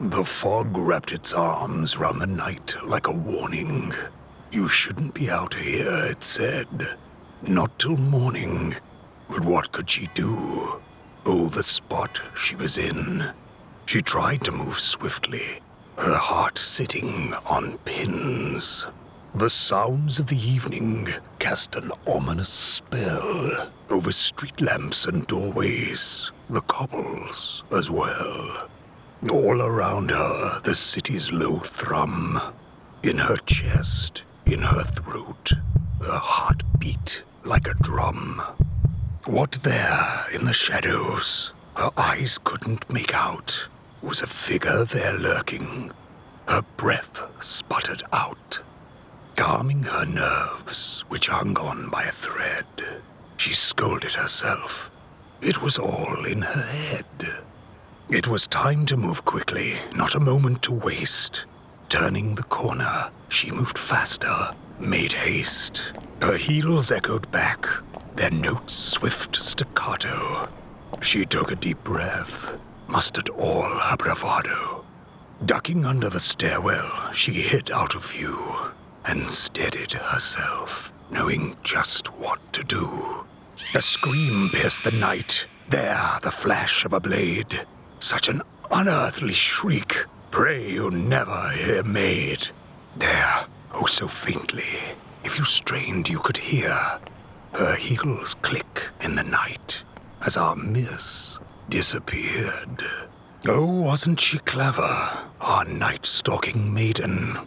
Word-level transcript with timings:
The 0.00 0.24
fog 0.24 0.76
wrapped 0.76 1.12
its 1.12 1.32
arms 1.32 1.96
round 1.96 2.20
the 2.20 2.26
night 2.26 2.74
like 2.84 3.06
a 3.06 3.12
warning. 3.12 3.94
You 4.50 4.68
shouldn't 4.68 5.14
be 5.14 5.30
out 5.30 5.54
here, 5.54 6.06
it 6.06 6.24
said. 6.24 6.96
Not 7.42 7.78
till 7.78 7.96
morning. 7.96 8.74
But 9.30 9.44
what 9.44 9.70
could 9.70 9.88
she 9.88 10.08
do? 10.14 10.80
Oh, 11.24 11.48
the 11.48 11.62
spot 11.62 12.20
she 12.36 12.56
was 12.56 12.76
in. 12.76 13.30
She 13.86 14.02
tried 14.02 14.42
to 14.44 14.52
move 14.52 14.80
swiftly, 14.80 15.60
her 15.96 16.16
heart 16.16 16.58
sitting 16.58 17.32
on 17.46 17.78
pins. 17.84 18.86
The 19.34 19.48
sounds 19.48 20.18
of 20.18 20.26
the 20.26 20.38
evening 20.38 21.14
cast 21.38 21.76
an 21.76 21.92
ominous 22.06 22.48
spell 22.48 23.70
over 23.90 24.10
street 24.10 24.60
lamps 24.60 25.06
and 25.06 25.26
doorways, 25.26 26.30
the 26.50 26.62
cobbles 26.62 27.62
as 27.70 27.90
well. 27.90 28.68
All 29.30 29.62
around 29.62 30.10
her, 30.10 30.60
the 30.64 30.74
city's 30.74 31.32
low 31.32 31.58
thrum. 31.60 32.40
In 33.02 33.18
her 33.18 33.36
chest, 33.38 34.22
in 34.44 34.60
her 34.60 34.84
throat, 34.84 35.52
her 36.00 36.18
heart 36.18 36.62
beat 36.78 37.22
like 37.42 37.66
a 37.66 37.74
drum. 37.74 38.42
What 39.24 39.52
there 39.62 40.26
in 40.32 40.44
the 40.44 40.52
shadows 40.52 41.52
her 41.74 41.90
eyes 41.96 42.38
couldn't 42.44 42.90
make 42.90 43.14
out 43.14 43.66
was 44.02 44.20
a 44.20 44.26
figure 44.26 44.84
there 44.84 45.14
lurking, 45.14 45.90
her 46.46 46.62
breath 46.76 47.22
sputtered 47.40 48.02
out. 48.12 48.60
Calming 49.36 49.84
her 49.84 50.04
nerves, 50.04 51.04
which 51.08 51.28
hung 51.28 51.56
on 51.58 51.88
by 51.88 52.04
a 52.04 52.12
thread, 52.12 52.66
she 53.38 53.54
scolded 53.54 54.12
herself. 54.12 54.90
It 55.40 55.62
was 55.62 55.78
all 55.78 56.24
in 56.26 56.42
her 56.42 56.62
head. 56.62 57.34
It 58.10 58.28
was 58.28 58.46
time 58.46 58.84
to 58.86 58.98
move 58.98 59.24
quickly, 59.24 59.78
not 59.94 60.14
a 60.14 60.20
moment 60.20 60.62
to 60.62 60.72
waste. 60.72 61.44
Turning 61.88 62.34
the 62.34 62.42
corner, 62.42 63.08
she 63.30 63.50
moved 63.50 63.78
faster, 63.78 64.50
made 64.78 65.12
haste. 65.12 65.80
Her 66.20 66.36
heels 66.36 66.92
echoed 66.92 67.30
back, 67.32 67.66
their 68.14 68.30
notes 68.30 68.74
swift 68.74 69.36
staccato. 69.36 70.46
She 71.00 71.24
took 71.24 71.50
a 71.50 71.56
deep 71.56 71.82
breath, 71.82 72.46
mustered 72.88 73.30
all 73.30 73.68
her 73.68 73.96
bravado. 73.96 74.84
Ducking 75.46 75.86
under 75.86 76.10
the 76.10 76.20
stairwell, 76.20 77.10
she 77.12 77.32
hid 77.32 77.70
out 77.70 77.94
of 77.94 78.06
view 78.06 78.38
and 79.06 79.30
steadied 79.30 79.92
herself, 79.92 80.92
knowing 81.10 81.56
just 81.62 82.08
what 82.18 82.40
to 82.52 82.62
do. 82.62 83.24
A 83.74 83.80
scream 83.82 84.50
pierced 84.52 84.84
the 84.84 84.90
night. 84.90 85.46
There, 85.70 86.18
the 86.22 86.30
flash 86.30 86.84
of 86.84 86.92
a 86.92 87.00
blade. 87.00 87.66
Such 88.00 88.28
an 88.28 88.42
unearthly 88.70 89.32
shriek. 89.32 90.04
Pray 90.30 90.70
you 90.70 90.90
never 90.90 91.50
hear 91.50 91.82
made. 91.82 92.48
There, 92.96 93.46
oh 93.72 93.86
so 93.86 94.08
faintly. 94.08 94.64
If 95.24 95.38
you 95.38 95.44
strained, 95.44 96.08
you 96.08 96.18
could 96.18 96.36
hear 96.36 96.98
her 97.54 97.76
heels 97.76 98.34
click 98.42 98.82
in 99.00 99.14
the 99.14 99.22
night 99.22 99.78
as 100.22 100.36
our 100.36 100.56
miss 100.56 101.38
disappeared. 101.68 102.84
Oh, 103.46 103.82
wasn't 103.82 104.20
she 104.20 104.38
clever, 104.38 105.10
our 105.40 105.64
night 105.64 106.04
stalking 106.04 106.74
maiden? 106.74 107.38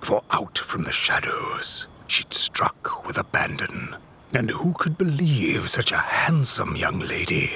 For 0.00 0.22
out 0.30 0.58
from 0.58 0.84
the 0.84 0.92
shadows 0.92 1.86
she'd 2.06 2.32
struck 2.32 3.06
with 3.06 3.18
abandon. 3.18 3.96
And 4.32 4.50
who 4.50 4.72
could 4.74 4.96
believe 4.96 5.68
such 5.68 5.92
a 5.92 5.98
handsome 5.98 6.76
young 6.76 7.00
lady 7.00 7.50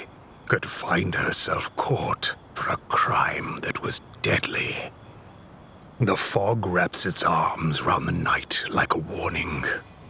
could 0.47 0.67
find 0.69 1.15
herself 1.15 1.75
caught 1.77 2.35
for 2.55 2.71
a 2.71 2.77
crime 2.77 3.61
that 3.63 3.83
was 3.83 4.01
deadly? 4.23 4.77
The 6.01 6.17
fog 6.17 6.67
wraps 6.67 7.07
its 7.07 7.23
arms 7.23 7.83
round 7.83 8.09
the 8.09 8.13
night 8.13 8.65
like 8.69 8.95
a 8.95 8.99
warning. 8.99 9.65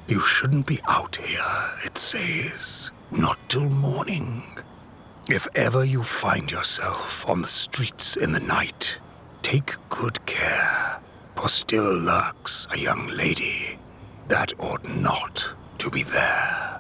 You 0.07 0.21
shouldn't 0.21 0.67
be 0.67 0.81
out 0.89 1.17
here, 1.17 1.71
it 1.85 1.99
says, 1.99 2.91
not 3.11 3.39
till 3.49 3.69
morning. 3.69 4.43
If 5.29 5.47
ever 5.55 5.85
you 5.85 6.03
find 6.03 6.51
yourself 6.51 7.27
on 7.29 7.43
the 7.43 7.49
streets 7.49 8.17
in 8.17 8.33
the 8.33 8.41
night, 8.41 8.99
take 9.43 9.75
good 9.89 10.25
care, 10.27 10.99
for 11.37 11.49
still 11.49 11.95
lurks 11.95 12.67
a 12.71 12.79
young 12.79 13.09
lady 13.09 13.79
that 14.29 14.53
ought 14.59 14.85
not 14.89 15.49
to 15.79 15.91
be 15.91 16.03
there. 16.03 16.74